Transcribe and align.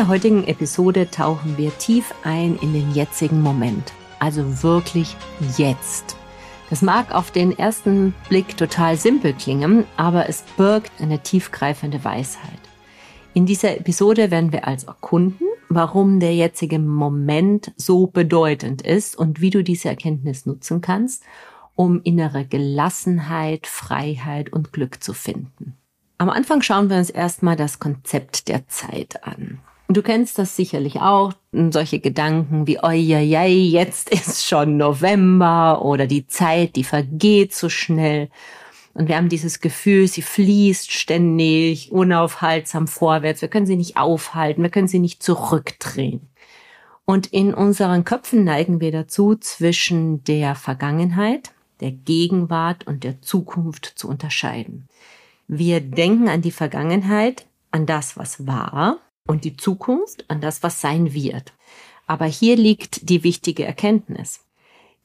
Der 0.00 0.08
heutigen 0.08 0.44
Episode 0.44 1.10
tauchen 1.10 1.58
wir 1.58 1.76
tief 1.76 2.14
ein 2.24 2.56
in 2.62 2.72
den 2.72 2.94
jetzigen 2.94 3.42
Moment. 3.42 3.92
Also 4.18 4.62
wirklich 4.62 5.14
jetzt. 5.58 6.16
Das 6.70 6.80
mag 6.80 7.14
auf 7.14 7.30
den 7.30 7.58
ersten 7.58 8.14
Blick 8.30 8.56
total 8.56 8.96
simpel 8.96 9.34
klingen, 9.34 9.84
aber 9.98 10.26
es 10.26 10.40
birgt 10.56 11.02
eine 11.02 11.18
tiefgreifende 11.18 12.02
Weisheit. 12.02 12.62
In 13.34 13.44
dieser 13.44 13.76
Episode 13.76 14.30
werden 14.30 14.52
wir 14.52 14.66
also 14.66 14.86
erkunden, 14.86 15.46
warum 15.68 16.18
der 16.18 16.34
jetzige 16.34 16.78
Moment 16.78 17.70
so 17.76 18.06
bedeutend 18.06 18.80
ist 18.80 19.18
und 19.18 19.42
wie 19.42 19.50
du 19.50 19.62
diese 19.62 19.90
Erkenntnis 19.90 20.46
nutzen 20.46 20.80
kannst, 20.80 21.24
um 21.74 22.00
innere 22.04 22.46
Gelassenheit, 22.46 23.66
Freiheit 23.66 24.50
und 24.50 24.72
Glück 24.72 25.04
zu 25.04 25.12
finden. 25.12 25.76
Am 26.16 26.30
Anfang 26.30 26.62
schauen 26.62 26.88
wir 26.88 26.96
uns 26.96 27.10
erstmal 27.10 27.56
das 27.56 27.80
Konzept 27.80 28.48
der 28.48 28.66
Zeit 28.66 29.24
an. 29.24 29.58
Und 29.90 29.96
du 29.96 30.02
kennst 30.04 30.38
das 30.38 30.54
sicherlich 30.54 31.00
auch, 31.00 31.32
solche 31.50 31.98
Gedanken 31.98 32.68
wie, 32.68 32.80
oi, 32.80 32.94
jetzt 32.94 34.08
ist 34.10 34.46
schon 34.46 34.76
November 34.76 35.84
oder 35.84 36.06
die 36.06 36.28
Zeit, 36.28 36.76
die 36.76 36.84
vergeht 36.84 37.52
so 37.52 37.68
schnell. 37.68 38.28
Und 38.94 39.08
wir 39.08 39.16
haben 39.16 39.28
dieses 39.28 39.58
Gefühl, 39.58 40.06
sie 40.06 40.22
fließt 40.22 40.92
ständig, 40.92 41.90
unaufhaltsam 41.90 42.86
vorwärts. 42.86 43.42
Wir 43.42 43.48
können 43.48 43.66
sie 43.66 43.74
nicht 43.74 43.96
aufhalten, 43.96 44.62
wir 44.62 44.70
können 44.70 44.86
sie 44.86 45.00
nicht 45.00 45.24
zurückdrehen. 45.24 46.20
Und 47.04 47.26
in 47.26 47.52
unseren 47.52 48.04
Köpfen 48.04 48.44
neigen 48.44 48.80
wir 48.80 48.92
dazu, 48.92 49.34
zwischen 49.34 50.22
der 50.22 50.54
Vergangenheit, 50.54 51.50
der 51.80 51.90
Gegenwart 51.90 52.86
und 52.86 53.02
der 53.02 53.22
Zukunft 53.22 53.86
zu 53.96 54.08
unterscheiden. 54.08 54.86
Wir 55.48 55.80
denken 55.80 56.28
an 56.28 56.42
die 56.42 56.52
Vergangenheit, 56.52 57.46
an 57.72 57.86
das, 57.86 58.16
was 58.16 58.46
war, 58.46 59.00
und 59.26 59.44
die 59.44 59.56
Zukunft 59.56 60.28
an 60.28 60.40
das, 60.40 60.62
was 60.62 60.80
sein 60.80 61.12
wird. 61.12 61.52
Aber 62.06 62.26
hier 62.26 62.56
liegt 62.56 63.08
die 63.08 63.22
wichtige 63.22 63.64
Erkenntnis. 63.64 64.40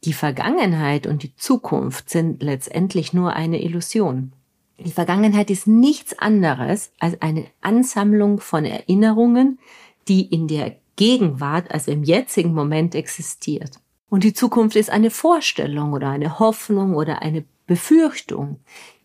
Die 0.03 0.13
Vergangenheit 0.13 1.07
und 1.07 1.23
die 1.23 1.35
Zukunft 1.35 2.09
sind 2.09 2.41
letztendlich 2.41 3.13
nur 3.13 3.33
eine 3.33 3.61
Illusion. 3.61 4.33
Die 4.79 4.91
Vergangenheit 4.91 5.49
ist 5.49 5.67
nichts 5.67 6.17
anderes 6.17 6.91
als 6.99 7.21
eine 7.21 7.45
Ansammlung 7.61 8.39
von 8.39 8.65
Erinnerungen, 8.65 9.59
die 10.07 10.25
in 10.25 10.47
der 10.47 10.75
Gegenwart, 10.95 11.71
also 11.71 11.91
im 11.91 12.03
jetzigen 12.03 12.53
Moment 12.53 12.93
existiert. 12.95 13.79
Und 14.09 14.23
die 14.23 14.33
Zukunft 14.33 14.75
ist 14.75 14.89
eine 14.89 15.11
Vorstellung 15.11 15.93
oder 15.93 16.09
eine 16.09 16.39
Hoffnung 16.39 16.95
oder 16.95 17.21
eine 17.21 17.45
Befürchtung, 17.67 18.59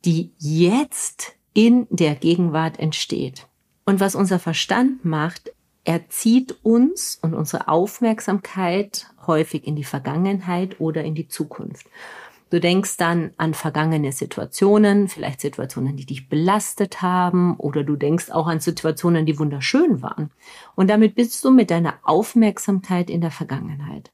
die 0.05 0.33
jetzt 0.39 1.33
in 1.55 1.87
der 1.91 2.15
Gegenwart 2.15 2.79
entsteht. 2.79 3.47
Und 3.91 3.99
was 3.99 4.15
unser 4.15 4.39
Verstand 4.39 5.05
macht, 5.05 5.53
er 5.83 6.09
zieht 6.09 6.55
uns 6.63 7.19
und 7.23 7.35
unsere 7.35 7.67
Aufmerksamkeit 7.67 9.09
häufig 9.27 9.67
in 9.67 9.75
die 9.75 9.83
Vergangenheit 9.83 10.79
oder 10.79 11.03
in 11.03 11.17
die 11.17 11.27
Zukunft. 11.27 11.89
Du 12.51 12.61
denkst 12.61 12.99
dann 12.99 13.33
an 13.37 13.53
vergangene 13.53 14.13
Situationen, 14.13 15.09
vielleicht 15.09 15.41
Situationen, 15.41 15.97
die 15.97 16.07
dich 16.07 16.29
belastet 16.29 17.03
haben, 17.03 17.57
oder 17.57 17.83
du 17.83 17.97
denkst 17.97 18.31
auch 18.31 18.47
an 18.47 18.61
Situationen, 18.61 19.27
die 19.27 19.41
wunderschön 19.41 20.03
waren. 20.03 20.31
Und 20.77 20.89
damit 20.89 21.17
bist 21.17 21.45
du 21.45 21.51
mit 21.51 21.73
deiner 21.73 21.95
Aufmerksamkeit 22.05 23.11
in 23.11 23.21
der 23.21 23.33
Vergangenheit. 23.33 24.13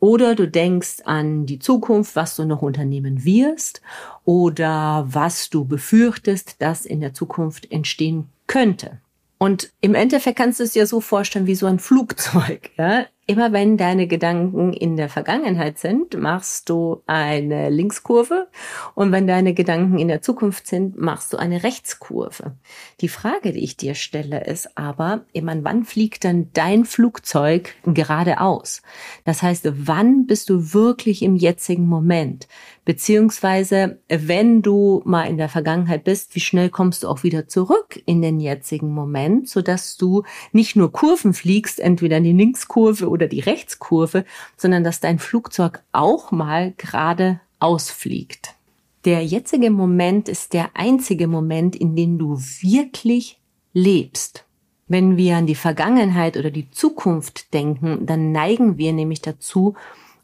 Oder 0.00 0.34
du 0.34 0.48
denkst 0.48 1.02
an 1.04 1.46
die 1.46 1.60
Zukunft, 1.60 2.16
was 2.16 2.34
du 2.34 2.44
noch 2.44 2.60
unternehmen 2.62 3.24
wirst, 3.24 3.82
oder 4.24 5.06
was 5.08 5.48
du 5.48 5.64
befürchtest, 5.64 6.60
dass 6.60 6.84
in 6.84 7.00
der 7.00 7.14
Zukunft 7.14 7.70
entstehen 7.70 8.28
könnte. 8.48 8.98
Und 9.42 9.72
im 9.80 9.96
Endeffekt 9.96 10.38
kannst 10.38 10.60
du 10.60 10.64
es 10.64 10.70
dir 10.70 10.86
so 10.86 11.00
vorstellen 11.00 11.48
wie 11.48 11.56
so 11.56 11.66
ein 11.66 11.80
Flugzeug. 11.80 12.70
Ja? 12.78 13.06
Immer 13.24 13.52
wenn 13.52 13.76
deine 13.76 14.08
Gedanken 14.08 14.72
in 14.72 14.96
der 14.96 15.08
Vergangenheit 15.08 15.78
sind, 15.78 16.18
machst 16.18 16.68
du 16.68 17.02
eine 17.06 17.70
Linkskurve 17.70 18.48
und 18.96 19.12
wenn 19.12 19.28
deine 19.28 19.54
Gedanken 19.54 19.96
in 19.96 20.08
der 20.08 20.22
Zukunft 20.22 20.66
sind, 20.66 20.98
machst 20.98 21.32
du 21.32 21.36
eine 21.36 21.62
Rechtskurve. 21.62 22.56
Die 23.00 23.06
Frage, 23.08 23.52
die 23.52 23.62
ich 23.62 23.76
dir 23.76 23.94
stelle, 23.94 24.44
ist 24.44 24.76
aber, 24.76 25.24
immer 25.32 25.52
wann 25.62 25.84
fliegt 25.84 26.24
dann 26.24 26.48
dein 26.52 26.84
Flugzeug 26.84 27.76
geradeaus? 27.84 28.82
Das 29.24 29.40
heißt, 29.40 29.68
wann 29.72 30.26
bist 30.26 30.50
du 30.50 30.74
wirklich 30.74 31.22
im 31.22 31.36
jetzigen 31.36 31.86
Moment? 31.86 32.48
Beziehungsweise, 32.84 34.00
wenn 34.08 34.62
du 34.62 35.02
mal 35.04 35.28
in 35.28 35.36
der 35.36 35.48
Vergangenheit 35.48 36.02
bist, 36.02 36.34
wie 36.34 36.40
schnell 36.40 36.68
kommst 36.68 37.04
du 37.04 37.08
auch 37.08 37.22
wieder 37.22 37.46
zurück 37.46 38.02
in 38.06 38.20
den 38.20 38.40
jetzigen 38.40 38.92
Moment, 38.92 39.48
sodass 39.48 39.96
du 39.96 40.24
nicht 40.50 40.74
nur 40.74 40.90
Kurven 40.90 41.32
fliegst, 41.32 41.78
entweder 41.78 42.16
in 42.16 42.24
die 42.24 42.32
Linkskurve 42.32 43.11
oder 43.12 43.28
die 43.28 43.40
Rechtskurve, 43.40 44.24
sondern 44.56 44.82
dass 44.82 45.00
dein 45.00 45.18
Flugzeug 45.18 45.82
auch 45.92 46.32
mal 46.32 46.72
gerade 46.76 47.40
ausfliegt. 47.58 48.54
Der 49.04 49.24
jetzige 49.24 49.70
Moment 49.70 50.28
ist 50.28 50.52
der 50.52 50.70
einzige 50.74 51.26
Moment, 51.26 51.76
in 51.76 51.96
dem 51.96 52.18
du 52.18 52.38
wirklich 52.38 53.38
lebst. 53.72 54.44
Wenn 54.88 55.16
wir 55.16 55.36
an 55.36 55.46
die 55.46 55.54
Vergangenheit 55.54 56.36
oder 56.36 56.50
die 56.50 56.70
Zukunft 56.70 57.52
denken, 57.54 58.06
dann 58.06 58.32
neigen 58.32 58.78
wir 58.78 58.92
nämlich 58.92 59.22
dazu, 59.22 59.74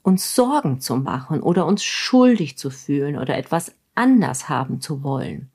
uns 0.03 0.35
Sorgen 0.35 0.81
zu 0.81 0.97
machen 0.97 1.41
oder 1.41 1.67
uns 1.67 1.85
schuldig 1.85 2.57
zu 2.57 2.71
fühlen 2.71 3.19
oder 3.19 3.37
etwas 3.37 3.73
anders 3.95 4.49
haben 4.49 4.81
zu 4.81 5.03
wollen. 5.03 5.51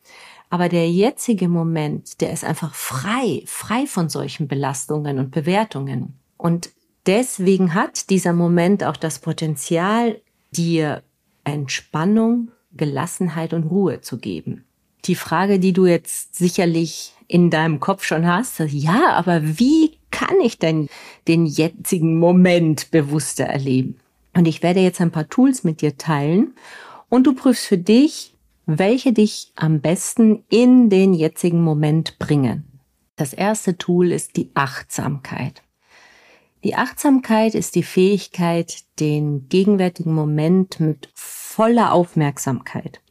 Aber 0.50 0.70
der 0.70 0.90
jetzige 0.92 1.48
Moment, 1.48 2.22
der 2.22 2.32
ist 2.32 2.44
einfach 2.44 2.76
frei, 2.76 3.42
frei 3.48 3.88
von 3.88 4.10
solchen 4.10 4.48
Belastungen 4.48 5.18
und 5.18 5.32
Bewertungen. 5.32 6.20
Und 6.38 6.70
deswegen 7.06 7.74
hat 7.74 8.10
dieser 8.10 8.34
Moment 8.34 8.84
auch 8.84 8.98
das 8.98 9.20
Potenzial, 9.20 10.22
dir 10.52 11.04
Entspannung, 11.44 12.52
Gelassenheit 12.76 13.54
und 13.54 13.64
Ruhe 13.64 14.02
zu 14.02 14.18
geben. 14.18 14.66
Die 15.06 15.16
Frage, 15.16 15.60
die 15.60 15.74
du 15.74 15.86
jetzt 15.86 16.36
sicherlich 16.36 17.14
in 17.28 17.50
deinem 17.50 17.80
Kopf 17.80 18.04
schon 18.04 18.26
hast, 18.26 18.60
ja, 18.60 19.14
aber 19.14 19.42
wie 19.60 19.98
kann 20.12 20.40
ich 20.42 20.60
denn 20.60 20.88
den 21.28 21.46
jetzigen 21.46 22.20
Moment 22.20 22.92
bewusster 22.92 23.46
erleben? 23.46 24.00
Und 24.34 24.48
ich 24.48 24.64
werde 24.64 24.80
jetzt 24.80 25.02
ein 25.02 25.12
paar 25.12 25.28
Tools 25.30 25.64
mit 25.64 25.82
dir 25.82 25.98
teilen 25.98 26.54
und 27.10 27.28
du 27.28 27.34
prüfst 27.34 27.66
für 27.66 27.78
dich, 27.78 28.34
welche 28.66 29.12
dich 29.12 29.52
am 29.56 29.82
besten 29.82 30.44
in 30.50 30.90
den 30.90 31.14
jetzigen 31.14 31.62
Moment 31.62 32.18
bringen. 32.18 32.64
Das 33.16 33.34
erste 33.34 33.78
Tool 33.78 34.12
ist 34.12 34.38
die 34.38 34.50
Achtsamkeit. 34.54 35.62
Die 36.64 36.76
Achtsamkeit 36.76 37.56
ist 37.56 37.76
die 37.76 37.84
Fähigkeit, 37.84 38.84
den 39.00 39.50
gegenwärtigen 39.50 40.14
Moment 40.14 40.80
mit 40.80 41.10
voller 41.14 41.92
Aufmerksamkeit 41.92 43.02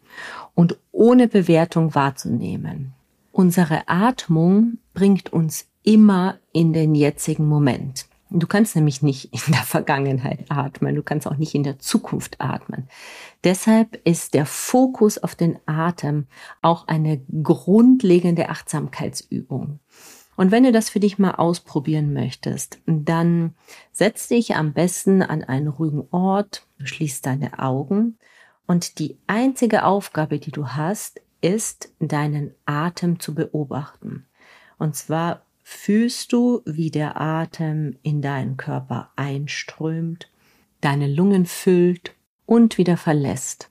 und 0.55 0.79
ohne 0.91 1.29
Bewertung 1.29 1.95
wahrzunehmen. 1.95 2.95
Unsere 3.31 3.89
Atmung 3.89 4.79
bringt 4.95 5.33
uns 5.33 5.67
immer 5.83 6.39
in 6.53 6.73
den 6.73 6.95
jetzigen 6.95 7.47
Moment. 7.47 8.07
Du 8.31 8.47
kannst 8.47 8.75
nämlich 8.75 9.03
nicht 9.03 9.27
in 9.47 9.53
der 9.53 9.63
Vergangenheit 9.63 10.47
atmen, 10.49 10.95
du 10.95 11.03
kannst 11.03 11.27
auch 11.27 11.37
nicht 11.37 11.55
in 11.55 11.65
der 11.65 11.79
Zukunft 11.79 12.41
atmen. 12.41 12.89
Deshalb 13.45 14.01
ist 14.07 14.33
der 14.33 14.47
Fokus 14.47 15.19
auf 15.19 15.35
den 15.35 15.59
Atem 15.67 16.27
auch 16.63 16.89
eine 16.89 17.21
grundlegende 17.43 18.49
Achtsamkeitsübung. 18.49 19.81
Und 20.37 20.51
wenn 20.51 20.65
du 20.65 20.73
das 20.73 20.89
für 20.89 21.01
dich 21.01 21.19
mal 21.19 21.33
ausprobieren 21.33 22.13
möchtest, 22.13 22.81
dann 22.87 23.55
setz 23.93 24.29
dich 24.29 24.57
am 24.57 24.73
besten 24.73 25.23
an 25.23 25.45
einen 25.45 25.69
ruhigen 25.69 26.07
Ort, 26.11 26.67
schließ 26.83 27.21
deine 27.21 27.59
Augen 27.59 28.19
und 28.67 28.99
die 28.99 29.19
einzige 29.27 29.85
Aufgabe, 29.85 30.39
die 30.39 30.51
du 30.51 30.69
hast, 30.69 31.21
ist, 31.43 31.93
deinen 31.99 32.55
Atem 32.65 33.21
zu 33.21 33.35
beobachten. 33.35 34.27
Und 34.79 34.97
zwar 34.97 35.43
fühlst 35.63 36.33
du, 36.33 36.63
wie 36.65 36.91
der 36.91 37.21
Atem 37.21 37.99
in 38.03 38.23
deinen 38.23 38.57
Körper 38.57 39.11
einströmt, 39.17 40.31
deine 40.81 41.09
Lungen 41.09 41.47
füllt 41.47 42.15
und 42.47 42.79
wieder 42.79 42.97
verlässt. 42.97 43.71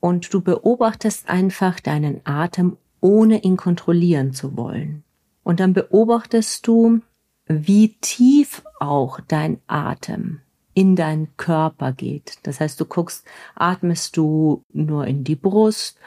Und 0.00 0.34
du 0.34 0.40
beobachtest 0.40 1.28
einfach 1.28 1.78
deinen 1.80 2.20
Atem, 2.24 2.76
ohne 3.00 3.42
ihn 3.42 3.56
kontrollieren 3.56 4.32
zu 4.32 4.56
wollen. 4.56 5.04
Und 5.44 5.60
dann 5.60 5.72
beobachtest 5.72 6.66
du, 6.66 7.00
wie 7.46 7.96
tief 8.00 8.62
auch 8.80 9.20
dein 9.26 9.60
Atem 9.66 10.40
in 10.74 10.96
deinen 10.96 11.36
Körper 11.36 11.92
geht. 11.92 12.38
Das 12.44 12.60
heißt, 12.60 12.80
du 12.80 12.86
guckst, 12.86 13.26
atmest 13.54 14.16
du 14.16 14.64
nur 14.72 15.06
in 15.06 15.24
die 15.24 15.36
Brust, 15.36 15.98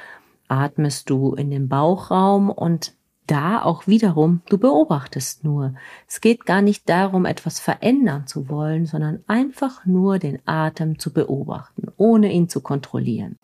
atmest 0.47 1.09
du 1.09 1.33
in 1.35 1.51
den 1.51 1.67
Bauchraum 1.67 2.49
und 2.49 2.93
da 3.27 3.63
auch 3.63 3.87
wiederum, 3.87 4.41
du 4.49 4.57
beobachtest 4.57 5.43
nur. 5.43 5.73
Es 6.07 6.21
geht 6.21 6.45
gar 6.45 6.61
nicht 6.61 6.87
darum, 6.89 7.25
etwas 7.25 7.59
verändern 7.59 8.27
zu 8.27 8.49
wollen, 8.49 8.85
sondern 8.85 9.23
einfach 9.25 9.85
nur 9.85 10.19
den 10.19 10.39
Atem 10.45 10.99
zu 10.99 11.11
beobachten, 11.11 11.87
ohne 11.97 12.31
ihn 12.31 12.49
zu 12.49 12.61
kontrollieren. 12.61 13.37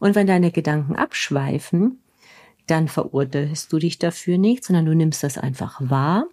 Und 0.00 0.16
wenn 0.16 0.26
deine 0.26 0.50
Gedanken 0.50 0.96
abschweifen, 0.96 2.00
dann 2.66 2.88
verurteilst 2.88 3.72
du 3.72 3.78
dich 3.78 3.98
dafür 3.98 4.38
nicht, 4.38 4.64
sondern 4.64 4.86
du 4.86 4.94
nimmst 4.94 5.22
das 5.22 5.38
einfach 5.38 5.80
wahr 5.90 6.26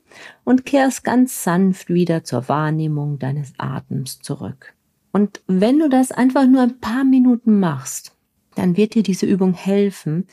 und 0.43 0.65
kehrst 0.65 1.03
ganz 1.03 1.43
sanft 1.43 1.89
wieder 1.89 2.23
zur 2.23 2.47
Wahrnehmung 2.47 3.19
deines 3.19 3.53
Atems 3.57 4.19
zurück. 4.19 4.73
Und 5.11 5.41
wenn 5.47 5.79
du 5.79 5.89
das 5.89 6.11
einfach 6.11 6.47
nur 6.47 6.61
ein 6.61 6.79
paar 6.79 7.03
Minuten 7.03 7.59
machst, 7.59 8.15
dann 8.55 8.77
wird 8.77 8.95
dir 8.95 9.03
diese 9.03 9.25
Übung 9.25 9.53
helfen, 9.53 10.27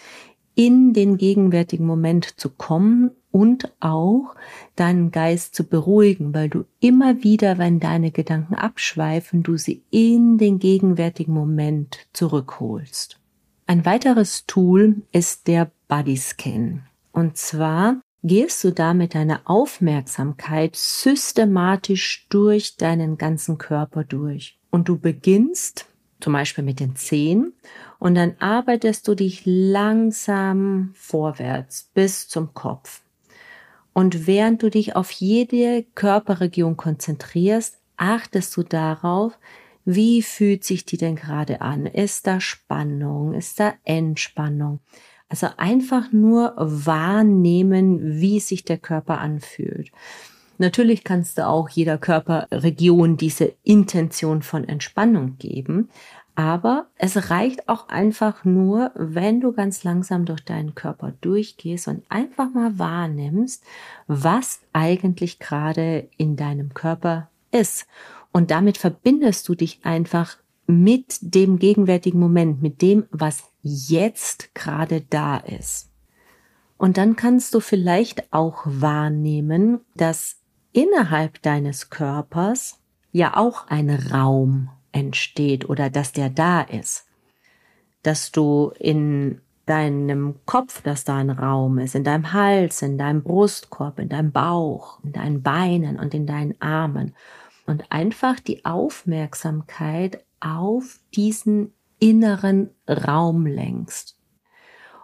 in 0.55 0.93
den 0.93 1.19
gegenwärtigen 1.19 1.87
Moment 1.87 2.41
zu 2.41 2.51
kommen 2.51 3.13
und 3.31 3.73
auch 3.79 4.35
deinen 4.75 5.13
Geist 5.13 5.55
zu 5.55 5.65
beruhigen, 5.65 6.35
weil 6.35 6.49
du 6.49 6.65
immer 6.81 7.23
wieder, 7.23 7.59
wenn 7.59 7.79
deine 7.79 8.11
Gedanken 8.11 8.55
abschweifen, 8.55 9.43
du 9.43 9.57
sie 9.57 9.85
in 9.91 10.39
den 10.39 10.59
gegenwärtigen 10.59 11.33
Moment 11.33 12.09
zurückholst. 12.13 13.21
Ein 13.71 13.85
weiteres 13.85 14.47
Tool 14.47 15.03
ist 15.13 15.47
der 15.47 15.71
Bodyscan. 15.89 16.87
Und 17.13 17.37
zwar 17.37 18.01
gehst 18.23 18.65
du 18.65 18.73
da 18.73 18.95
mit 18.95 19.15
deiner 19.15 19.43
Aufmerksamkeit 19.45 20.75
systematisch 20.75 22.27
durch 22.31 22.79
deinen 22.79 23.19
ganzen 23.19 23.59
Körper 23.59 24.05
durch. 24.05 24.59
Und 24.71 24.89
du 24.89 24.99
beginnst 24.99 25.85
zum 26.19 26.33
Beispiel 26.33 26.65
mit 26.65 26.81
den 26.81 26.97
Zehen 26.97 27.53
und 27.99 28.15
dann 28.15 28.37
arbeitest 28.39 29.07
du 29.07 29.15
dich 29.15 29.43
langsam 29.45 30.93
vorwärts 30.95 31.91
bis 31.93 32.27
zum 32.27 32.55
Kopf. 32.55 33.03
Und 33.93 34.27
während 34.27 34.63
du 34.63 34.71
dich 34.71 34.97
auf 34.97 35.11
jede 35.11 35.85
Körperregion 35.95 36.79
konzentrierst, 36.79 37.77
achtest 37.99 38.57
du 38.57 38.63
darauf, 38.63 39.39
wie 39.91 40.21
fühlt 40.21 40.65
sich 40.65 40.85
die 40.85 40.99
denn 40.99 41.17
gerade 41.17 41.63
an? 41.63 41.87
Ist 41.87 42.27
da 42.27 42.43
Spannung? 42.43 43.33
Ist 43.33 43.59
da 43.59 43.73
Entspannung? 43.85 44.81
Also 45.31 45.47
einfach 45.57 46.13
nur 46.13 46.53
wahrnehmen, 46.59 48.21
wie 48.21 48.39
sich 48.39 48.67
der 48.67 48.77
Körper 48.77 49.19
anfühlt. 49.19 49.91
Natürlich 50.59 51.05
kannst 51.05 51.39
du 51.39 51.47
auch 51.47 51.71
jeder 51.71 51.97
Körperregion 51.97 53.17
diese 53.17 53.55
Intention 53.63 54.43
von 54.43 54.69
Entspannung 54.69 55.39
geben, 55.39 55.89
aber 56.35 56.89
es 56.97 57.31
reicht 57.31 57.71
auch 57.71 57.89
einfach 57.89 58.45
nur, 58.45 58.91
wenn 58.95 59.41
du 59.41 59.53
ganz 59.53 59.85
langsam 59.85 60.27
durch 60.27 60.45
deinen 60.45 60.75
Körper 60.75 61.15
durchgehst 61.23 61.89
und 61.89 62.05
einfach 62.11 62.53
mal 62.53 62.79
wahrnimmst, 62.79 63.65
was 64.07 64.61
eigentlich 64.75 65.39
gerade 65.39 66.11
in 66.19 66.37
deinem 66.37 66.75
Körper 66.75 67.31
ist. 67.51 67.87
Und 68.33 68.51
damit 68.51 68.79
verbindest 68.79 69.49
du 69.49 69.55
dich 69.55 69.81
einfach 69.85 70.39
mit 70.67 71.19
dem 71.23 71.59
gegenwärtigen 71.59 72.21
Moment, 72.21 72.63
mit 72.63 72.83
dem, 72.83 73.07
was 73.11 73.45
jetzt 73.63 74.55
gerade 74.55 75.01
da 75.01 75.39
ist. 75.39 75.91
Und 76.77 76.97
dann 76.97 77.17
kannst 77.17 77.55
du 77.55 77.61
vielleicht 77.61 78.33
auch 78.33 78.63
wahrnehmen, 78.65 79.81
dass 79.97 80.37
innerhalb 80.73 81.43
deines 81.43 81.91
Körpers 81.91 82.81
ja 83.11 83.37
auch 83.37 83.67
ein 83.67 83.91
Raum 83.91 84.71
entsteht 84.93 85.69
oder 85.69 85.91
dass 85.91 86.13
der 86.13 86.31
da 86.31 86.61
ist. 86.61 87.07
Dass 88.03 88.31
du 88.31 88.73
in 88.79 89.41
deinem 89.67 90.37
Kopf, 90.47 90.83
dass 90.83 91.05
da 91.05 91.17
ein 91.17 91.31
Raum 91.31 91.79
ist, 91.79 91.95
in 91.95 92.05
deinem 92.05 92.33
Hals, 92.33 92.83
in 92.83 92.97
deinem 92.97 93.23
Brustkorb, 93.23 93.99
in 93.99 94.09
deinem 94.09 94.33
Bauch, 94.33 95.01
in 95.03 95.13
deinen 95.13 95.43
Beinen 95.43 95.99
und 95.99 96.15
in 96.15 96.27
deinen 96.27 96.61
Armen 96.61 97.15
und 97.69 97.93
einfach 97.93 98.41
die 98.41 98.65
Aufmerksamkeit 98.65 100.25
auf 100.41 101.01
diesen 101.15 101.73
inneren 101.99 102.71
Raum 102.89 103.47
lenkst. 103.47 104.17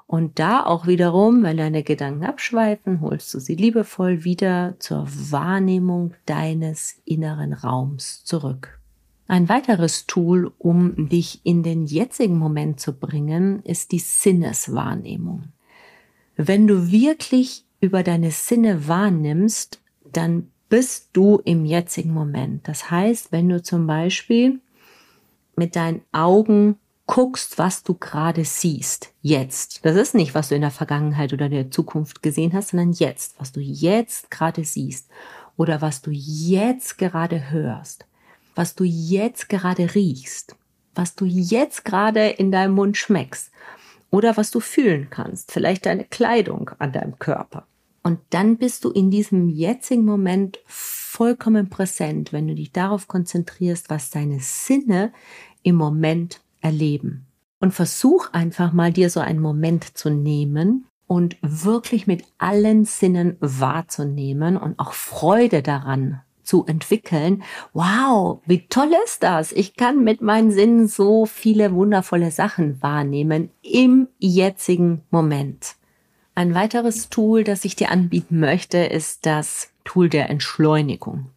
Und 0.06 0.38
da 0.38 0.64
auch 0.64 0.86
wiederum, 0.86 1.42
wenn 1.42 1.58
deine 1.58 1.82
Gedanken 1.82 2.24
abschweifen, 2.24 3.00
holst 3.00 3.34
du 3.34 3.38
sie 3.38 3.54
liebevoll 3.54 4.24
wieder 4.24 4.76
zur 4.78 5.06
Wahrnehmung 5.06 6.14
deines 6.24 7.00
inneren 7.04 7.52
Raums 7.52 8.24
zurück. 8.24 8.80
Ein 9.26 9.48
weiteres 9.48 10.06
Tool, 10.06 10.52
um 10.58 11.08
dich 11.08 11.40
in 11.44 11.62
den 11.62 11.84
jetzigen 11.84 12.38
Moment 12.38 12.80
zu 12.80 12.92
bringen, 12.92 13.62
ist 13.64 13.92
die 13.92 13.98
Sinneswahrnehmung. 13.98 15.48
Wenn 16.36 16.66
du 16.66 16.90
wirklich 16.90 17.64
über 17.80 18.02
deine 18.02 18.30
Sinne 18.30 18.88
wahrnimmst, 18.88 19.82
dann 20.10 20.50
bist 20.68 21.10
du 21.12 21.40
im 21.44 21.64
jetzigen 21.64 22.12
Moment. 22.12 22.66
Das 22.68 22.90
heißt, 22.90 23.32
wenn 23.32 23.48
du 23.48 23.62
zum 23.62 23.86
Beispiel 23.86 24.60
mit 25.56 25.76
deinen 25.76 26.02
Augen 26.12 26.78
guckst, 27.06 27.58
was 27.58 27.82
du 27.82 27.94
gerade 27.94 28.44
siehst, 28.44 29.12
jetzt. 29.20 29.84
Das 29.84 29.96
ist 29.96 30.14
nicht, 30.14 30.34
was 30.34 30.48
du 30.48 30.54
in 30.54 30.62
der 30.62 30.70
Vergangenheit 30.70 31.32
oder 31.32 31.48
der 31.48 31.70
Zukunft 31.70 32.22
gesehen 32.22 32.52
hast, 32.54 32.68
sondern 32.68 32.92
jetzt, 32.92 33.38
was 33.38 33.52
du 33.52 33.60
jetzt 33.60 34.30
gerade 34.30 34.64
siehst 34.64 35.10
oder 35.56 35.82
was 35.82 36.02
du 36.02 36.10
jetzt 36.10 36.98
gerade 36.98 37.50
hörst, 37.50 38.06
was 38.54 38.74
du 38.74 38.84
jetzt 38.84 39.48
gerade 39.48 39.94
riechst, 39.94 40.56
was 40.94 41.14
du 41.14 41.26
jetzt 41.26 41.84
gerade 41.84 42.28
in 42.28 42.50
deinem 42.50 42.74
Mund 42.74 42.96
schmeckst 42.96 43.50
oder 44.10 44.36
was 44.36 44.50
du 44.50 44.60
fühlen 44.60 45.08
kannst, 45.10 45.52
vielleicht 45.52 45.86
deine 45.86 46.04
Kleidung 46.04 46.70
an 46.78 46.92
deinem 46.92 47.18
Körper. 47.18 47.66
Und 48.04 48.20
dann 48.30 48.58
bist 48.58 48.84
du 48.84 48.90
in 48.90 49.10
diesem 49.10 49.48
jetzigen 49.48 50.04
Moment 50.04 50.58
vollkommen 50.66 51.70
präsent, 51.70 52.34
wenn 52.34 52.46
du 52.46 52.54
dich 52.54 52.70
darauf 52.70 53.08
konzentrierst, 53.08 53.88
was 53.88 54.10
deine 54.10 54.40
Sinne 54.40 55.10
im 55.62 55.76
Moment 55.76 56.42
erleben. 56.60 57.26
Und 57.60 57.72
versuch 57.72 58.30
einfach 58.32 58.74
mal 58.74 58.92
dir 58.92 59.08
so 59.08 59.20
einen 59.20 59.40
Moment 59.40 59.96
zu 59.96 60.10
nehmen 60.10 60.86
und 61.06 61.38
wirklich 61.40 62.06
mit 62.06 62.24
allen 62.36 62.84
Sinnen 62.84 63.38
wahrzunehmen 63.40 64.58
und 64.58 64.78
auch 64.78 64.92
Freude 64.92 65.62
daran 65.62 66.20
zu 66.42 66.66
entwickeln. 66.66 67.42
Wow, 67.72 68.42
wie 68.44 68.66
toll 68.68 68.92
ist 69.06 69.22
das? 69.22 69.50
Ich 69.52 69.76
kann 69.76 70.04
mit 70.04 70.20
meinen 70.20 70.50
Sinnen 70.50 70.88
so 70.88 71.24
viele 71.24 71.72
wundervolle 71.72 72.30
Sachen 72.30 72.82
wahrnehmen 72.82 73.48
im 73.62 74.08
jetzigen 74.18 75.00
Moment. 75.10 75.76
Ein 76.36 76.54
weiteres 76.54 77.10
Tool, 77.10 77.44
das 77.44 77.64
ich 77.64 77.76
dir 77.76 77.90
anbieten 77.90 78.40
möchte, 78.40 78.78
ist 78.78 79.24
das 79.24 79.70
Tool 79.84 80.08
der 80.08 80.30
Entschleunigung. 80.30 81.30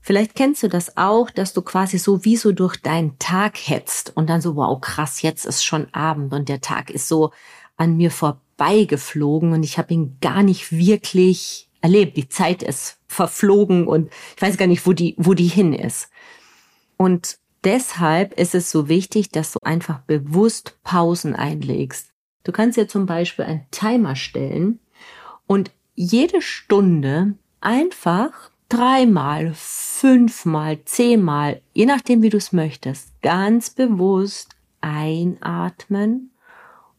Vielleicht 0.00 0.34
kennst 0.34 0.62
du 0.62 0.68
das 0.68 0.96
auch, 0.96 1.30
dass 1.30 1.52
du 1.54 1.62
quasi 1.62 1.98
so 1.98 2.24
wie 2.24 2.36
so 2.36 2.52
durch 2.52 2.76
deinen 2.76 3.18
Tag 3.18 3.56
hetzt 3.56 4.14
und 4.16 4.28
dann 4.28 4.40
so, 4.40 4.56
wow, 4.56 4.78
krass, 4.80 5.22
jetzt 5.22 5.46
ist 5.46 5.64
schon 5.64 5.92
Abend 5.94 6.32
und 6.34 6.48
der 6.48 6.60
Tag 6.60 6.90
ist 6.90 7.08
so 7.08 7.30
an 7.76 7.96
mir 7.96 8.10
vorbeigeflogen 8.10 9.52
und 9.52 9.62
ich 9.62 9.78
habe 9.78 9.94
ihn 9.94 10.18
gar 10.20 10.42
nicht 10.42 10.72
wirklich 10.72 11.70
erlebt. 11.80 12.16
Die 12.16 12.28
Zeit 12.28 12.62
ist 12.62 12.98
verflogen 13.06 13.86
und 13.86 14.10
ich 14.36 14.42
weiß 14.42 14.56
gar 14.56 14.66
nicht, 14.66 14.86
wo 14.86 14.92
die, 14.92 15.14
wo 15.16 15.34
die 15.34 15.46
hin 15.46 15.72
ist. 15.72 16.10
Und 16.96 17.38
deshalb 17.62 18.38
ist 18.38 18.54
es 18.54 18.70
so 18.70 18.88
wichtig, 18.88 19.30
dass 19.30 19.52
du 19.52 19.58
einfach 19.62 20.00
bewusst 20.00 20.76
Pausen 20.82 21.34
einlegst. 21.34 22.13
Du 22.44 22.52
kannst 22.52 22.76
dir 22.76 22.86
zum 22.86 23.06
Beispiel 23.06 23.46
einen 23.46 23.66
Timer 23.70 24.16
stellen 24.16 24.78
und 25.46 25.72
jede 25.94 26.42
Stunde 26.42 27.34
einfach 27.60 28.50
dreimal, 28.68 29.52
fünfmal, 29.54 30.78
zehnmal, 30.84 31.62
je 31.72 31.86
nachdem 31.86 32.22
wie 32.22 32.28
du 32.28 32.36
es 32.36 32.52
möchtest, 32.52 33.20
ganz 33.22 33.70
bewusst 33.70 34.56
einatmen 34.80 36.30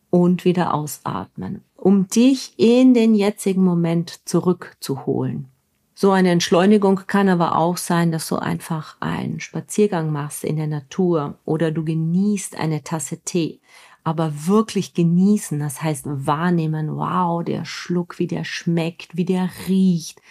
und 0.10 0.46
wieder 0.46 0.74
ausatmen, 0.74 1.64
um 1.76 2.08
dich 2.08 2.54
in 2.58 2.94
den 2.94 3.14
jetzigen 3.14 3.64
Moment 3.64 4.28
zurückzuholen. 4.28 5.50
So 5.94 6.12
eine 6.12 6.32
Entschleunigung 6.32 7.02
kann 7.08 7.30
aber 7.30 7.58
auch 7.58 7.78
sein, 7.78 8.12
dass 8.12 8.28
du 8.28 8.36
einfach 8.36 8.98
einen 9.00 9.40
Spaziergang 9.40 10.12
machst 10.12 10.44
in 10.44 10.58
der 10.58 10.68
Natur 10.68 11.38
oder 11.46 11.72
du 11.72 11.86
genießt 11.86 12.58
eine 12.58 12.84
Tasse 12.84 13.20
Tee 13.20 13.62
aber 14.06 14.48
wirklich 14.48 14.94
genießen. 14.94 15.60
Das 15.60 15.82
heißt 15.82 16.06
wahrnehmen, 16.06 16.96
wow, 16.96 17.44
der 17.44 17.66
Schluck, 17.66 18.20
wie 18.20 18.28
der 18.28 18.46
schmeckt, 18.46 19.18
wie 19.18 19.26
der 19.26 19.50
riecht. 19.68 20.22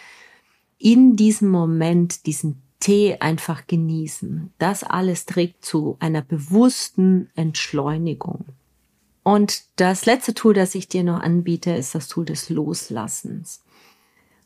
In 0.79 1.15
diesem 1.15 1.49
Moment 1.49 2.25
diesen 2.25 2.63
Tee 2.79 3.17
einfach 3.19 3.67
genießen. 3.67 4.53
Das 4.57 4.83
alles 4.83 5.25
trägt 5.25 5.65
zu 5.65 5.97
einer 5.99 6.21
bewussten 6.21 7.29
Entschleunigung. 7.35 8.45
Und 9.23 9.63
das 9.75 10.05
letzte 10.05 10.33
Tool, 10.33 10.53
das 10.53 10.73
ich 10.73 10.87
dir 10.87 11.03
noch 11.03 11.19
anbiete, 11.19 11.71
ist 11.71 11.95
das 11.95 12.07
Tool 12.07 12.25
des 12.25 12.49
Loslassens. 12.49 13.61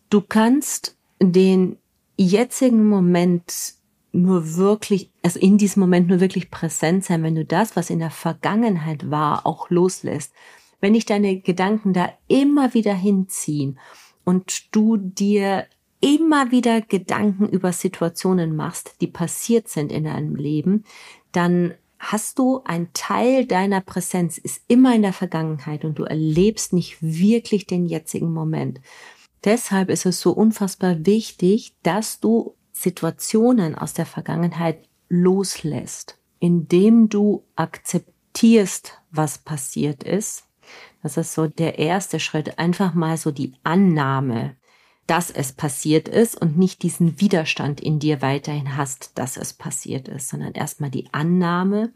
Du 0.10 0.22
kannst 0.22 0.98
den 1.22 1.78
jetzigen 2.18 2.88
Moment 2.88 3.74
nur 4.12 4.56
wirklich, 4.56 5.12
also 5.22 5.40
in 5.40 5.58
diesem 5.58 5.82
Moment 5.82 6.08
nur 6.08 6.20
wirklich 6.20 6.50
präsent 6.50 7.06
sein, 7.06 7.24
wenn 7.24 7.36
du 7.36 7.46
das, 7.46 7.76
was 7.76 7.90
in 7.90 8.00
der 8.00 8.12
Vergangenheit 8.12 9.10
war, 9.12 9.46
auch 9.46 9.70
loslässt. 9.70 10.34
Wenn 10.82 10.94
dich 10.94 11.06
deine 11.06 11.40
Gedanken 11.40 11.94
da 11.94 12.12
immer 12.28 12.74
wieder 12.74 12.94
hinziehen 12.94 13.80
und 14.24 14.74
du 14.76 14.98
dir 14.98 15.66
immer 16.02 16.52
wieder 16.52 16.82
Gedanken 16.82 17.48
über 17.50 17.74
Situationen 17.74 18.56
machst, 18.56 18.96
die 19.02 19.08
passiert 19.08 19.68
sind 19.68 19.92
in 19.92 20.06
deinem 20.06 20.36
Leben, 20.36 20.86
dann 21.32 21.74
hast 22.00 22.40
du 22.40 22.62
ein 22.64 22.90
Teil 22.94 23.46
deiner 23.46 23.82
Präsenz 23.82 24.38
ist 24.38 24.64
immer 24.70 24.96
in 24.96 25.02
der 25.02 25.14
Vergangenheit 25.14 25.84
und 25.84 26.00
du 26.00 26.04
erlebst 26.04 26.72
nicht 26.72 26.98
wirklich 27.02 27.68
den 27.68 27.86
jetzigen 27.86 28.32
Moment. 28.32 28.80
Deshalb 29.44 29.90
ist 29.90 30.06
es 30.06 30.22
so 30.22 30.32
unfassbar 30.32 31.06
wichtig, 31.06 31.74
dass 31.84 32.20
du 32.20 32.56
Situationen 32.82 33.76
aus 33.76 33.94
der 33.94 34.06
Vergangenheit 34.06 34.88
loslässt, 35.10 36.18
indem 36.40 37.10
du 37.10 37.44
akzeptierst, 37.56 39.02
was 39.12 39.40
passiert 39.40 40.04
ist. 40.04 40.46
Das 41.02 41.18
ist 41.18 41.34
so 41.34 41.48
der 41.48 41.80
erste 41.80 42.20
Schritt, 42.20 42.60
einfach 42.60 42.94
mal 42.94 43.18
so 43.18 43.32
die 43.32 43.54
Annahme 43.64 44.56
dass 45.10 45.32
es 45.32 45.52
passiert 45.54 46.08
ist 46.08 46.40
und 46.40 46.60
nicht 46.60 46.84
diesen 46.84 47.20
Widerstand 47.20 47.82
in 47.82 47.98
dir 47.98 48.22
weiterhin 48.22 48.78
hast, 48.78 49.18
dass 49.18 49.38
es 49.38 49.54
passiert 49.54 50.08
ist, 50.08 50.30
sondern 50.30 50.54
erstmal 50.54 50.92
die 50.92 51.12
Annahme 51.12 51.92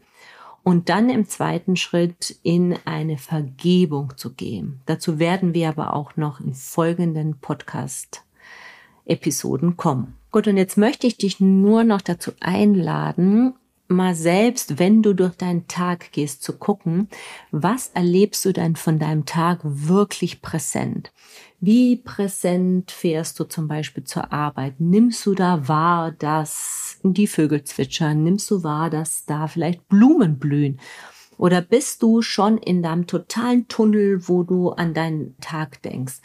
und 0.64 0.88
dann 0.88 1.08
im 1.10 1.28
zweiten 1.28 1.76
Schritt 1.76 2.40
in 2.42 2.76
eine 2.86 3.16
Vergebung 3.16 4.14
zu 4.16 4.32
gehen. 4.32 4.80
Dazu 4.86 5.20
werden 5.20 5.54
wir 5.54 5.68
aber 5.68 5.94
auch 5.94 6.16
noch 6.16 6.40
in 6.40 6.54
folgenden 6.54 7.38
Podcast-Episoden 7.38 9.76
kommen. 9.76 10.16
Gut, 10.34 10.48
und 10.48 10.56
jetzt 10.56 10.76
möchte 10.76 11.06
ich 11.06 11.16
dich 11.16 11.38
nur 11.38 11.84
noch 11.84 12.00
dazu 12.00 12.32
einladen, 12.40 13.54
mal 13.86 14.16
selbst, 14.16 14.80
wenn 14.80 15.00
du 15.00 15.14
durch 15.14 15.36
deinen 15.36 15.68
Tag 15.68 16.10
gehst, 16.10 16.42
zu 16.42 16.58
gucken, 16.58 17.08
was 17.52 17.92
erlebst 17.94 18.44
du 18.44 18.52
denn 18.52 18.74
von 18.74 18.98
deinem 18.98 19.26
Tag 19.26 19.60
wirklich 19.62 20.42
präsent? 20.42 21.12
Wie 21.60 21.94
präsent 21.94 22.90
fährst 22.90 23.38
du 23.38 23.44
zum 23.44 23.68
Beispiel 23.68 24.02
zur 24.02 24.32
Arbeit? 24.32 24.80
Nimmst 24.80 25.24
du 25.24 25.36
da 25.36 25.68
wahr, 25.68 26.10
dass 26.10 26.98
die 27.04 27.28
Vögel 27.28 27.62
zwitschern? 27.62 28.24
Nimmst 28.24 28.50
du 28.50 28.64
wahr, 28.64 28.90
dass 28.90 29.26
da 29.26 29.46
vielleicht 29.46 29.86
Blumen 29.86 30.40
blühen? 30.40 30.80
Oder 31.38 31.60
bist 31.60 32.02
du 32.02 32.22
schon 32.22 32.58
in 32.58 32.82
deinem 32.82 33.06
totalen 33.06 33.68
Tunnel, 33.68 34.26
wo 34.26 34.42
du 34.42 34.70
an 34.70 34.94
deinen 34.94 35.36
Tag 35.40 35.80
denkst? 35.82 36.16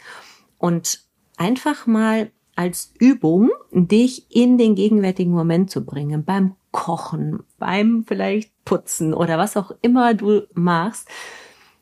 Und 0.58 1.04
einfach 1.36 1.86
mal 1.86 2.32
als 2.60 2.92
Übung, 2.98 3.50
dich 3.72 4.26
in 4.28 4.58
den 4.58 4.74
gegenwärtigen 4.74 5.32
Moment 5.32 5.70
zu 5.70 5.82
bringen, 5.82 6.24
beim 6.26 6.56
Kochen, 6.72 7.40
beim 7.58 8.04
vielleicht 8.06 8.52
Putzen 8.66 9.14
oder 9.14 9.38
was 9.38 9.56
auch 9.56 9.72
immer 9.80 10.12
du 10.12 10.42
machst, 10.52 11.08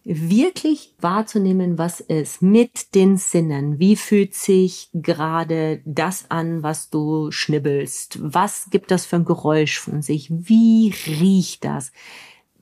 wirklich 0.04 0.94
wahrzunehmen, 1.00 1.78
was 1.78 1.98
ist 1.98 2.42
mit 2.42 2.94
den 2.94 3.16
Sinnen. 3.16 3.80
Wie 3.80 3.96
fühlt 3.96 4.34
sich 4.34 4.88
gerade 4.94 5.82
das 5.84 6.30
an, 6.30 6.62
was 6.62 6.90
du 6.90 7.32
schnibbelst? 7.32 8.20
Was 8.22 8.70
gibt 8.70 8.92
das 8.92 9.04
für 9.04 9.16
ein 9.16 9.24
Geräusch 9.24 9.80
von 9.80 10.00
sich? 10.00 10.30
Wie 10.30 10.94
riecht 11.08 11.64
das? 11.64 11.90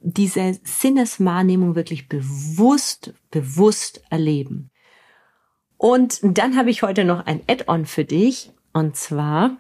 Diese 0.01 0.59
Sinneswahrnehmung 0.65 1.75
wirklich 1.75 2.09
bewusst, 2.09 3.13
bewusst 3.31 4.03
erleben. 4.09 4.71
Und 5.79 6.21
dann 6.23 6.57
habe 6.57 6.71
ich 6.71 6.83
heute 6.83 7.05
noch 7.05 7.27
ein 7.27 7.41
Add-on 7.47 7.87
für 7.87 8.05
dich. 8.05 8.53
Und 8.73 8.97
zwar, 8.97 9.57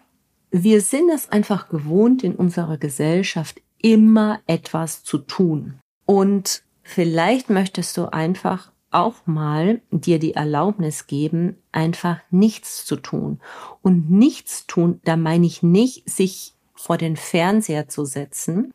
wir 0.50 0.80
sind 0.80 1.11
es 1.11 1.30
einfach 1.30 1.68
gewohnt, 1.68 2.25
in 2.25 2.35
unserer 2.35 2.78
Gesellschaft 2.78 3.61
immer 3.78 4.40
etwas 4.46 5.04
zu 5.04 5.18
tun. 5.18 5.78
Und 6.06 6.62
vielleicht 6.82 7.50
möchtest 7.50 7.96
du 7.96 8.12
einfach 8.12 8.73
auch 8.90 9.26
mal 9.26 9.82
dir 9.90 10.18
die 10.18 10.35
Erlaubnis 10.35 11.06
geben, 11.06 11.56
einfach 11.73 12.18
nichts 12.30 12.85
zu 12.87 12.96
tun. 12.96 13.40
Und 13.82 14.11
nichts 14.11 14.66
tun, 14.66 15.00
da 15.04 15.16
meine 15.16 15.46
ich 15.46 15.62
nicht, 15.62 16.08
sich 16.08 16.54
vor 16.75 16.96
den 16.96 17.16
Fernseher 17.16 17.88
zu 17.88 18.04
setzen 18.04 18.73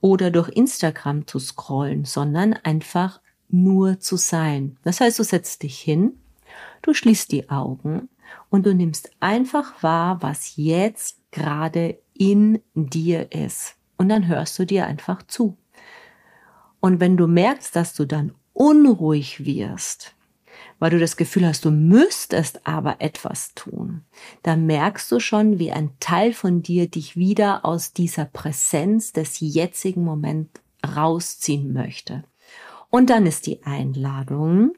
oder 0.00 0.30
durch 0.30 0.48
Instagram 0.50 1.26
zu 1.26 1.38
scrollen, 1.38 2.04
sondern 2.04 2.52
einfach 2.52 3.20
nur 3.48 3.98
zu 3.98 4.16
sein. 4.16 4.76
Das 4.84 5.00
heißt, 5.00 5.18
du 5.18 5.24
setzt 5.24 5.62
dich 5.62 5.78
hin 5.78 6.12
Du 6.82 6.94
schließt 6.94 7.32
die 7.32 7.48
Augen 7.50 8.08
und 8.50 8.66
du 8.66 8.74
nimmst 8.74 9.10
einfach 9.20 9.82
wahr, 9.82 10.22
was 10.22 10.56
jetzt 10.56 11.18
gerade 11.30 11.98
in 12.14 12.60
dir 12.74 13.32
ist. 13.32 13.76
Und 13.96 14.08
dann 14.08 14.26
hörst 14.26 14.58
du 14.58 14.66
dir 14.66 14.86
einfach 14.86 15.22
zu. 15.26 15.56
Und 16.80 17.00
wenn 17.00 17.16
du 17.16 17.26
merkst, 17.26 17.74
dass 17.74 17.94
du 17.94 18.04
dann 18.04 18.32
unruhig 18.52 19.44
wirst, 19.44 20.14
weil 20.78 20.90
du 20.90 20.98
das 20.98 21.16
Gefühl 21.16 21.46
hast, 21.46 21.64
du 21.64 21.70
müsstest 21.70 22.66
aber 22.66 23.00
etwas 23.00 23.54
tun, 23.54 24.02
dann 24.42 24.66
merkst 24.66 25.10
du 25.10 25.20
schon, 25.20 25.58
wie 25.58 25.72
ein 25.72 25.90
Teil 26.00 26.32
von 26.32 26.62
dir 26.62 26.88
dich 26.88 27.16
wieder 27.16 27.64
aus 27.64 27.92
dieser 27.92 28.26
Präsenz 28.26 29.12
des 29.12 29.40
jetzigen 29.40 30.04
Moments 30.04 30.60
rausziehen 30.96 31.72
möchte. 31.72 32.24
Und 32.90 33.10
dann 33.10 33.26
ist 33.26 33.46
die 33.46 33.62
Einladung, 33.64 34.74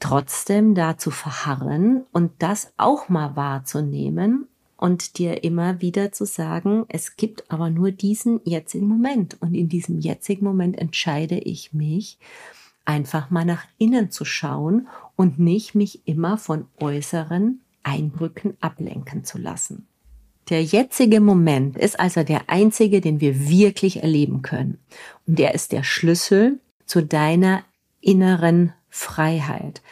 trotzdem 0.00 0.74
da 0.74 0.98
zu 0.98 1.10
verharren 1.10 2.04
und 2.12 2.32
das 2.38 2.72
auch 2.76 3.08
mal 3.08 3.36
wahrzunehmen 3.36 4.46
und 4.76 5.18
dir 5.18 5.42
immer 5.42 5.80
wieder 5.80 6.12
zu 6.12 6.26
sagen, 6.26 6.84
es 6.88 7.16
gibt 7.16 7.50
aber 7.50 7.70
nur 7.70 7.90
diesen 7.90 8.40
jetzigen 8.44 8.86
Moment 8.86 9.36
und 9.40 9.54
in 9.54 9.68
diesem 9.68 10.00
jetzigen 10.00 10.44
Moment 10.44 10.78
entscheide 10.78 11.38
ich 11.38 11.72
mich, 11.72 12.18
einfach 12.84 13.30
mal 13.30 13.44
nach 13.44 13.64
innen 13.78 14.10
zu 14.10 14.24
schauen 14.24 14.88
und 15.16 15.38
nicht 15.38 15.74
mich 15.74 16.06
immer 16.06 16.38
von 16.38 16.66
äußeren 16.78 17.60
Eindrücken 17.82 18.56
ablenken 18.60 19.24
zu 19.24 19.38
lassen. 19.38 19.86
Der 20.48 20.62
jetzige 20.62 21.20
Moment 21.20 21.76
ist 21.76 21.98
also 21.98 22.22
der 22.22 22.48
einzige, 22.48 23.00
den 23.00 23.20
wir 23.20 23.48
wirklich 23.48 24.02
erleben 24.02 24.42
können. 24.42 24.78
Und 25.26 25.38
der 25.40 25.54
ist 25.54 25.72
der 25.72 25.82
Schlüssel 25.82 26.60
zu 26.84 27.02
deiner 27.02 27.64
inneren 28.00 28.72
Freiheit. 28.96 29.82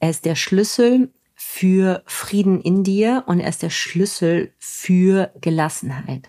Er 0.00 0.10
ist 0.10 0.24
der 0.24 0.34
Schlüssel 0.34 1.12
für 1.34 2.02
Frieden 2.06 2.60
in 2.60 2.84
dir 2.84 3.24
und 3.26 3.40
er 3.40 3.48
ist 3.48 3.62
der 3.62 3.70
Schlüssel 3.70 4.52
für 4.58 5.32
Gelassenheit. 5.40 6.28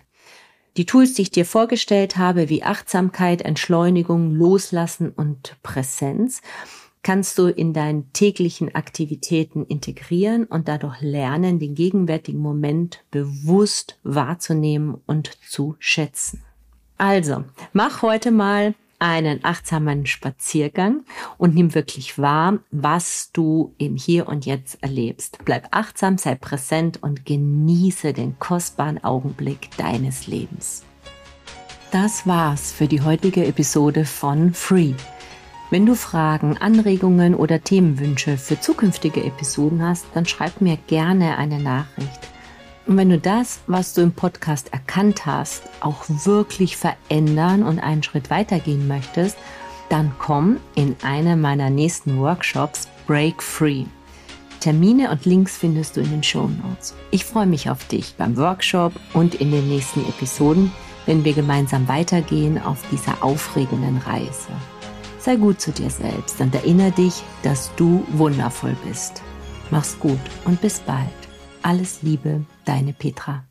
Die 0.77 0.85
Tools, 0.85 1.15
die 1.15 1.23
ich 1.23 1.31
dir 1.31 1.45
vorgestellt 1.45 2.15
habe, 2.15 2.47
wie 2.47 2.63
Achtsamkeit, 2.63 3.41
Entschleunigung, 3.41 4.31
Loslassen 4.31 5.09
und 5.09 5.57
Präsenz, 5.63 6.41
kannst 7.03 7.37
du 7.37 7.47
in 7.47 7.73
deinen 7.73 8.13
täglichen 8.13 8.73
Aktivitäten 8.75 9.65
integrieren 9.65 10.45
und 10.45 10.67
dadurch 10.67 11.01
lernen, 11.01 11.59
den 11.59 11.75
gegenwärtigen 11.75 12.39
Moment 12.39 13.03
bewusst 13.11 13.99
wahrzunehmen 14.03 15.01
und 15.07 15.31
zu 15.49 15.75
schätzen. 15.79 16.43
Also, 16.97 17.43
mach 17.73 18.03
heute 18.03 18.31
mal 18.31 18.75
einen 19.01 19.43
achtsamen 19.43 20.05
Spaziergang 20.05 21.03
und 21.37 21.55
nimm 21.55 21.73
wirklich 21.73 22.19
wahr, 22.19 22.59
was 22.71 23.31
du 23.33 23.73
im 23.77 23.95
Hier 23.95 24.27
und 24.27 24.45
Jetzt 24.45 24.81
erlebst. 24.83 25.39
Bleib 25.43 25.67
achtsam, 25.71 26.17
sei 26.17 26.35
präsent 26.35 27.01
und 27.01 27.25
genieße 27.25 28.13
den 28.13 28.37
kostbaren 28.37 29.03
Augenblick 29.03 29.69
deines 29.77 30.27
Lebens. 30.27 30.83
Das 31.91 32.25
war's 32.25 32.71
für 32.71 32.87
die 32.87 33.01
heutige 33.01 33.45
Episode 33.45 34.05
von 34.05 34.53
Free. 34.53 34.93
Wenn 35.71 35.85
du 35.85 35.95
Fragen, 35.95 36.57
Anregungen 36.57 37.33
oder 37.33 37.63
Themenwünsche 37.63 38.37
für 38.37 38.59
zukünftige 38.59 39.23
Episoden 39.23 39.81
hast, 39.81 40.05
dann 40.13 40.25
schreib 40.25 40.61
mir 40.61 40.77
gerne 40.87 41.37
eine 41.37 41.59
Nachricht. 41.59 42.19
Und 42.87 42.97
wenn 42.97 43.09
du 43.09 43.19
das, 43.19 43.59
was 43.67 43.93
du 43.93 44.01
im 44.01 44.11
Podcast 44.11 44.73
erkannt 44.73 45.25
hast, 45.25 45.63
auch 45.81 46.03
wirklich 46.07 46.77
verändern 46.77 47.63
und 47.63 47.79
einen 47.79 48.03
Schritt 48.03 48.29
weitergehen 48.29 48.87
möchtest, 48.87 49.37
dann 49.89 50.11
komm 50.19 50.57
in 50.75 50.95
einen 51.03 51.41
meiner 51.41 51.69
nächsten 51.69 52.19
Workshops 52.19 52.87
Break 53.07 53.43
Free. 53.43 53.85
Termine 54.61 55.09
und 55.09 55.25
Links 55.25 55.57
findest 55.57 55.97
du 55.97 56.01
in 56.01 56.11
den 56.11 56.23
Show 56.23 56.47
Notes. 56.47 56.95
Ich 57.09 57.25
freue 57.25 57.47
mich 57.47 57.69
auf 57.69 57.85
dich 57.87 58.13
beim 58.15 58.37
Workshop 58.37 58.93
und 59.13 59.35
in 59.35 59.51
den 59.51 59.67
nächsten 59.67 60.01
Episoden, 60.07 60.71
wenn 61.07 61.25
wir 61.25 61.33
gemeinsam 61.33 61.87
weitergehen 61.87 62.61
auf 62.61 62.79
dieser 62.91 63.23
aufregenden 63.23 63.97
Reise. 63.97 64.51
Sei 65.19 65.35
gut 65.35 65.59
zu 65.59 65.71
dir 65.71 65.89
selbst 65.89 66.39
und 66.39 66.53
erinnere 66.55 66.91
dich, 66.91 67.23
dass 67.43 67.71
du 67.75 68.05
wundervoll 68.13 68.75
bist. 68.87 69.21
Mach's 69.71 69.99
gut 69.99 70.19
und 70.45 70.61
bis 70.61 70.79
bald. 70.79 71.20
Alles 71.63 72.01
Liebe, 72.01 72.45
deine 72.65 72.93
Petra. 72.93 73.43